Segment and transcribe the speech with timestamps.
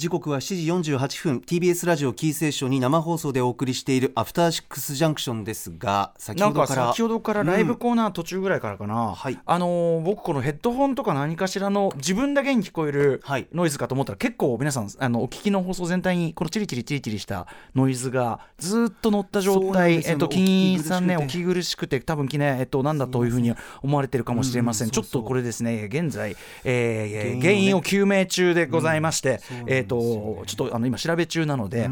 [0.00, 1.42] 時刻は7時48分。
[1.44, 13.22] TBS ラジオキーセーションに生放送でお送りしているアフターシックスジャンクションですが先ほどから先ほどからライブコーナー途中ぐらいからかな、うんはい、あのー、僕このヘッドホンとか何かしらの自分だけに聞こえる
[13.52, 19.96] ノイズかと思ったら、結構皆さんあのお聞きの放送全体にこのチリチリチリチリしたノイズがずっと乗った状態。
[20.06, 22.00] えっと金さんねお聞き苦しくて。
[22.00, 31.88] 多分きねえっとなんだというふうに思われてるかもしれません、ちょっとこれですね現在、えー、原因を究明中でございまして、うん、えっ、ー、とちょっとあの今調べ中なので、あ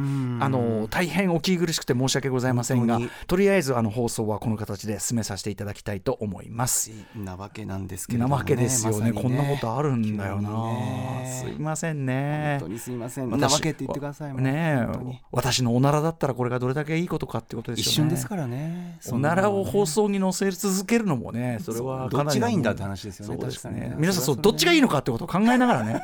[0.49, 6.93] の大変お聞き苦しくて申し訳ございませんがとりあえずあの放送はこの形で進めさせていただきたいと思います。
[7.17, 12.59] なわけなんですけど、ね、なわけですよね、まね、こんなことあるんだよな、ね、すいませんね。
[12.61, 13.31] 本当にすいません。
[13.31, 14.87] なわけって言ってくださいね
[15.33, 17.91] 私のおならだったらこれがどれだけいいことかってことですよね。
[17.91, 18.99] 一瞬ですからね。
[19.11, 23.37] おならを放送に載せ続けるのもねそれはどっちがいいんだって話ですよね。
[23.37, 23.95] そうですね。
[23.99, 26.03] 皆さんそうどっちがいいのかってことを考えながらね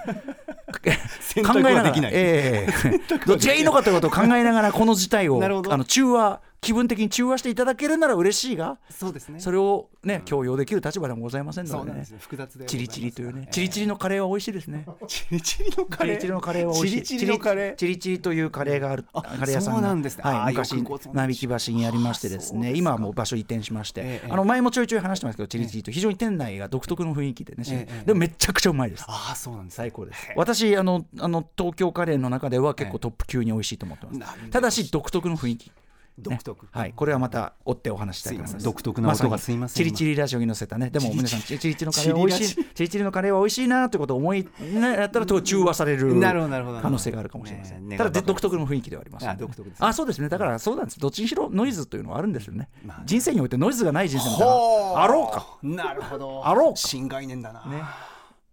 [1.21, 9.41] 選択はできない、えー、 どっちがいいのかということを考えながらこの事態をあの中和気分的に中和していただけるなら嬉しいがそうですね。
[9.41, 12.07] それをね強要できる立場でもございませんのでね。
[12.19, 14.87] 複雑でチリチリというねチリチリのカレーは美味しいですね。
[15.07, 16.17] チリチリのカレー？
[16.17, 17.03] チリチリのカレーは美味しい。
[17.03, 17.77] チリチリのカレー？
[17.77, 19.05] チリチリというカレーがある。
[19.13, 20.75] カレー屋さんそうなんですはい昔
[21.13, 29.05] 並木橋にありましてですね今はもう場所移転しましてあの前もちょいちょい話してますけどチリチリと非常に店内が独特の雰囲気でねでもめちゃくちゃうまいです。
[29.07, 30.29] ああそうなんです最高です。
[30.37, 34.51] 私あのあの東京カレーの中では結構トップ級に美味しいと思ってます。
[34.51, 35.73] ただし独特の雰囲気
[36.17, 38.65] 独特、ね、はい、これはまた追ってお話したいと思います。
[38.65, 40.91] 独特な音がすいません、チリチリラジオに載せたね。
[40.91, 42.55] でも皆さんチリチリのカレーは美味しい。
[42.75, 43.69] チリチリのカレーは美味しい。
[43.69, 50.29] なということを思い、ね、やったら中和される可能性があるかもしれません、ね、ただ独特の雰囲気ではありますあ独特です、ね、あそうですね。
[50.29, 51.01] だからそうなんです。
[51.01, 55.03] どっちにしろノイズというのはあるんですよね、まあ、人生においてノイズがない人生みたいな。
[55.03, 55.59] あろうか。
[55.63, 56.47] なるほど。
[56.47, 57.65] あろう新概念だな。
[57.67, 57.83] ね。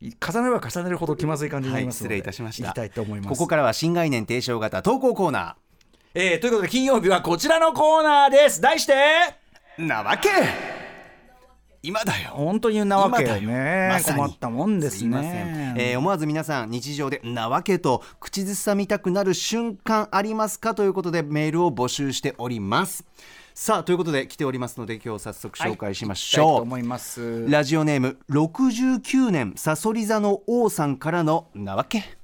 [0.02, 2.74] 重ねれば重ねるほど気まずい感じになりますので、はい、失礼いたしました。
[3.30, 5.54] ここからは新概念提唱型投稿コーナー
[6.14, 8.60] えー、ということで金曜日はこちらのコーナーです。
[8.60, 8.94] 題して
[9.78, 10.30] なわけ。
[11.82, 12.32] 今だよ。
[12.34, 15.74] 本当になわけね、ま、困ったもんですね。
[15.78, 23.06] えー、思わず皆さん日常でなわけと口ずさみたくなる瞬間ありますかということでメールを募集しております。
[23.54, 32.18] さあということで来ておりますので今日早速紹介しましょう、はい、ラジオネーム69年さそり座の王さんからのなわけ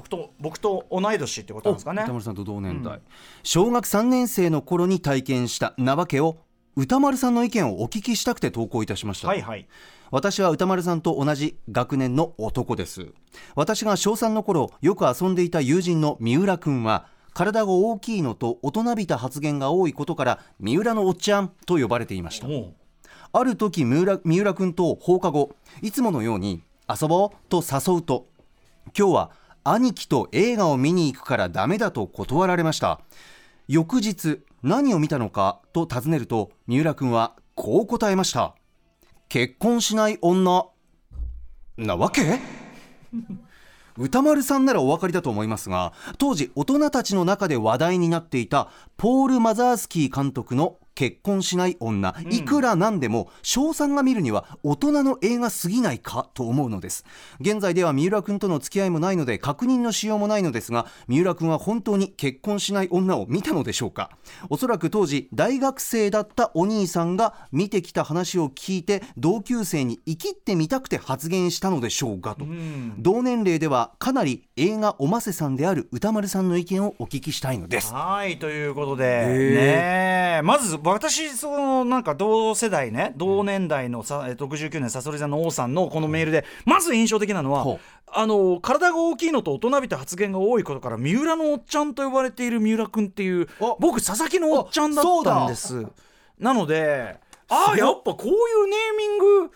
[0.00, 2.02] 僕と僕と同い年ってことなんですかね。
[2.02, 3.00] 歌丸さんと同年代、うん、
[3.42, 6.38] 小学3年生の頃に体験したなわけを
[6.74, 9.66] 歌丸さんの意見をお聞きしたくて投稿いたしました、はいはい、
[10.10, 13.08] 私は歌丸さんと同じ学年の男です。
[13.54, 22.46] 私が小3の頃よく遊んでいた友人の三浦君は体が大きいのと大人びた発言が多いことから三浦のおっちゃんと呼ばれていました。
[23.32, 28.26] ある時三浦三浦君と放課後いつものように遊ぼうと誘うと
[28.98, 29.30] 今日は
[29.64, 33.00] 兄貴と映画を見に行くからダメだと断られました。
[33.68, 38.54] 翌日何を見たのかと尋ねると三浦君はこう答えました。
[39.28, 40.66] 結婚しない女。
[41.76, 42.38] なわけ？
[43.96, 57.06] 歌丸さんならお分かりだと思いますが当時大人たちの中で話題になっていたポール・マザースキー監督の結婚しない女、いくらなんでも賞賛が見るには大人の映画すぎないかと思うのです。
[57.40, 64.10] 現在では三浦君との付き合いもないので確認のしようもないのですが三浦君は本当に結婚しない女を見たのでしょうか。
[64.50, 72.44] おそらく当時大学生だったお兄さんが見てきた話を聞いて同級生に生きってみたくて発言したのでしょうかと、
[72.98, 77.94] 同年齢ではかなり映画おませさんである歌丸さんの意見をお聞きしたいのです。
[77.94, 79.24] はいということで。
[79.26, 93.48] ねまず私そのなんか同世代ね同年代のさ、え69年さそり座の王さんのこのメールでまず印象的なのは、あの体が大きいのと大人びた発言が多いことから三浦のおっちゃんと呼ばれている三浦君っていう
[93.78, 95.86] 僕佐々木のおっちゃんだったんです。
[96.38, 97.18] なので
[97.48, 98.34] ああやっぱこういう
[98.68, 99.50] ネーミング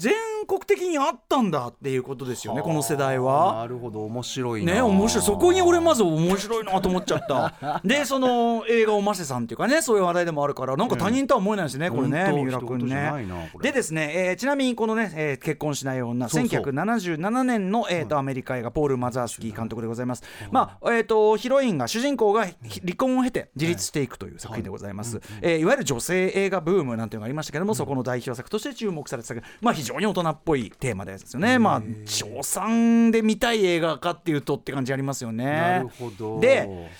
[0.00, 0.12] 全
[0.46, 3.56] 国的にあったんだっていうことですよねこの世代は。
[3.56, 5.24] なるほど面白いね面白い。
[5.24, 7.80] そこに俺まず面白いなと思っちゃった。
[7.84, 13.12] でその映画おませさんっていうかねそういう話題でもあるからなんか他人とは思えないですね、うん、これね三浦君ね。
[13.60, 31.58] でですね、えー、ちなみにこのね、えー、結婚しない女1977年の、えーと、アメリカ映画ポール・マザースキー監督でございます、まあえーと、ヒロインが主人公が離婚を経て自立していくという作品でございます、はい、えー、いわゆる女性映画ブームなんていうのがありましたけども、うん、そこの代表作として注目されてたけどまあ非常に大人っぽいテーマですよね。
[31.58, 35.44] まあ賞賛で見たい映画かっていうとって感じありますよね。
[35.44, 36.90] なるほどで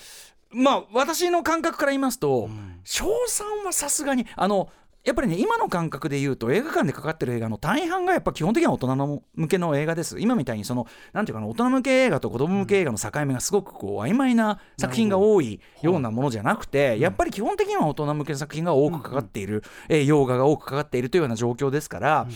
[0.49, 2.49] まあ私の感覚から言いますと
[2.83, 4.69] 賞賛、うん、はさすがにあの
[5.03, 22.27] やっぱりね今の感覚で言うと映画館でかかってる映画の大半がやっぱ基本的には大人の向けの映画です今みたいにそのなんていうかな大人向け映画と子供向け映画の境目がすごくこう曖昧な作品が多いようなものじゃなくてやっぱり基本的には大人向けの作品が多くかかっている、えー、洋画が多くかかっているというような状況ですから、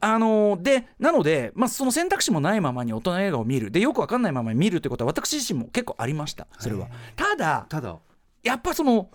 [0.00, 3.70] あのー、でなので、まあ、その選択肢もないままに大人映画を見る。
[3.70, 6.46] でよく分かんないままに見るということは私自身も結構ありました。
[6.58, 6.88] それは。
[7.16, 7.98] ただただ。
[8.42, 9.10] やっぱその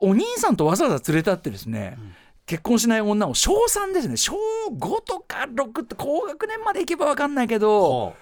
[0.00, 2.14] お兄さんとわざわざ連れ立ってですね、うん
[2.46, 4.16] 結婚しない女を小3ですね。
[4.16, 4.34] 小
[4.70, 8.14] 5とか6って高学年までいけば分かんないけど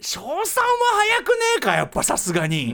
[0.00, 2.72] 小3は早くねえかやっぱさすがに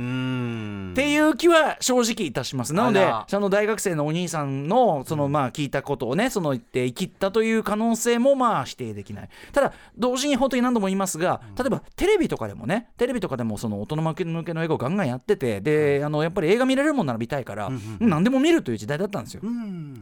[0.97, 2.73] っていう気は正直いたします。
[2.73, 9.29] なのでその大学生のお兄さんのそのまあ聞いたことをねその言って生きったという可能性もまあ否定できない。
[9.53, 17.71] ただ同時に本当に何度も言いますが例えばテレビとかでもねテレビとかでもその大人向けの映画をガンガンやっててであのやっぱり映画見れるもんなら見たいから
[18.01, 19.25] 何でも見るという時代だったん。
[19.25, 19.43] ですよ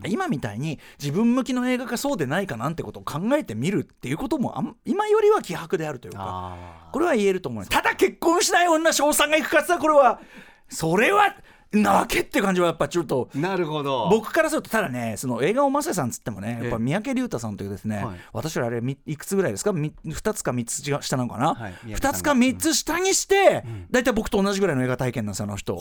[0.07, 6.57] 今みたいに自分向きの映画かそうでないかなんてことを考えてみるっていうことも今よりは希薄であるというか
[6.93, 10.21] これは言えると思いますただ結婚しない女賞賛が行くかってこれは
[10.69, 11.35] それは
[11.83, 13.29] なわけって感じはやっぱちょっと。
[13.35, 14.09] なるほど。
[14.11, 25.79] 僕からするとただねその映画をませさんつってもねやっぱ三宅龍太さんというですね、はい、私らあれいくつぐらいですか？2つか3つ下なのかな、はい、2つか3つ下にして大体、うん、僕と同じぐらいの映画体験なんですよあの人。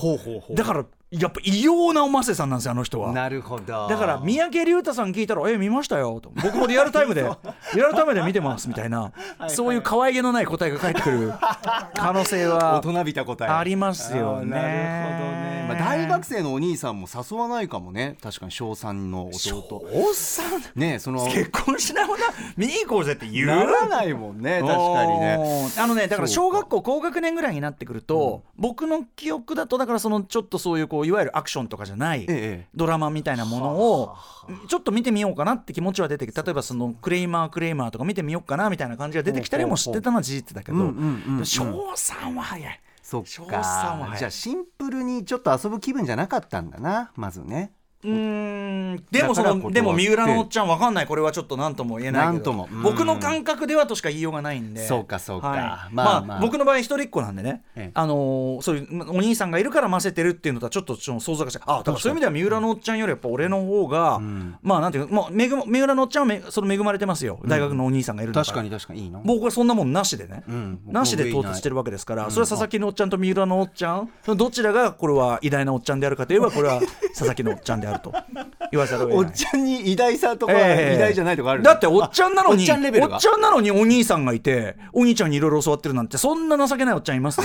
[0.56, 3.14] だからやっぱ異様なおませさんなんですよあの人は。
[3.14, 3.88] なるほど。
[3.88, 6.32] だから三宅龍太さん聞いたら「え見ましたよ」と。
[6.42, 7.22] 僕もリアルタイムで
[7.76, 9.12] リアルタイムで見てますみたいな。
[9.48, 11.34] そういう可愛げのない答えが返ってくる
[11.94, 13.50] 可能性は 大人びた答え。
[13.50, 14.50] ありますよね。
[14.50, 18.18] なるほどね、まあ、大学生のお兄さんも誘わないかもね。
[18.22, 19.34] 確かに小3の弟。
[19.34, 21.26] 小3ねその。
[21.26, 22.26] 結婚しないもんな。
[22.58, 23.48] 見に行こうぜって言う？
[23.48, 25.38] ならないもんね確かにね。
[25.78, 32.28] あのねだから小学校高学年ぐらいになってくると、うん、僕の記憶だとだからそのちょっとそういうこういわゆるアクションとかじゃない
[32.76, 34.16] ドラマみたいなものを
[34.68, 40.78] ちょっと見てみようかなって気持ちは出てきて例えばそのクレイマークレイマーとか見てみようかなみたいな感じが出てきたりも知ってたのは事実だけど
[41.44, 42.82] 小3は早い。
[43.14, 44.16] そっか。
[44.18, 49.04] じゃあシンプルにちょっと遊ぶ気分じゃなかったんだなまずねうん。
[49.12, 51.08] でもそのでも三浦のおっちゃんわかんない。
[51.08, 52.54] これはちょっと何とも言えないけど。
[52.54, 52.68] も。
[52.84, 54.86] 僕の感覚ではとしか言いようがないんで。
[54.86, 67.40] そうかそうか、はい、まあ、まあ、まあ、僕の場合一人っ子なんでね、ええ、あのー、そういうお兄さんがいるからませてるっていうのとはちょっと想像がしてあだからそういう意味では三浦のおっちゃんよりやっぱ俺の方が、うん、まあなんていうもう恵三浦のおっちゃんはその恵まれてますよ。
[67.46, 69.22] 大学のお兄さんがいる確かに確かにいいの。
[69.26, 74.10] 僕はそんなもんなしでね、うん、なしで唐突してるわけですから、それは佐々木のおっちゃんと三浦のおっちゃん。
[74.26, 78.14] どちらがこれは偉大なおっちゃんであるかといえばこれは佐々木のおっちゃんであると。
[78.72, 87.42] 言わざるをおっちゃんに偉大さとか、えー、偉大じゃないとかあるだっておっちゃんなのにおっちゃんなのにお兄さんがいてお兄ちゃんにいろいろ教わってるなんてそんな情けないおっちゃんいます？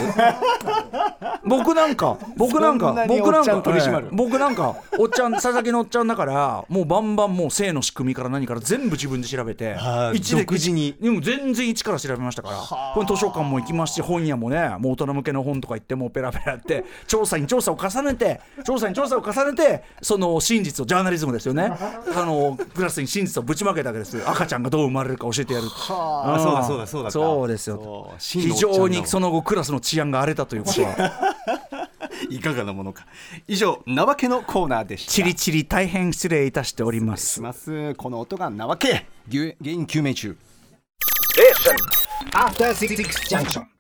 [1.44, 9.76] 僕なんか僕なんか僕なんか、えー、僕なんかおっちゃん佐々木のおっちゃんだからもうバンバンもう性の仕組みから何から全部自分で調べて
[10.14, 10.94] 一独自に。
[11.00, 13.06] でも全然一から調べましたから。
[13.06, 21.72] 図書館も行きますし本屋もねもう大人向けの本とか行ってもうペラペラって調査に調査を重ねて調査に調査を重ねてその真実をジャーナリズムですよね。
[22.14, 24.22] あのクラスに真実をぶちまけたわけです。
[24.26, 25.68] 赤ちゃんがどう生まれるか教えてやる。
[25.68, 26.40] はあ。
[26.40, 28.14] そうだそうだそうだそうですよ。
[28.18, 31.48] 非常にその後クラスの治安が荒れたということは。
[32.30, 33.06] いかがなものか。
[33.46, 35.12] 以上なわけのコーナーでした。
[35.12, 37.40] チリチリ大変失礼いたしております。
[37.40, 37.94] ます。
[37.94, 40.36] この音がなわけ原因究明中。
[41.38, 41.52] え
[42.34, 43.77] After 66 junction